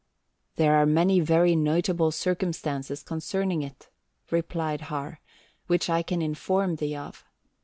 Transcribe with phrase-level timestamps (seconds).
[0.55, 3.91] "There are many very notable circumstances concerning it,"
[4.31, 5.19] replied Har,
[5.67, 7.23] "which I can inform thee of.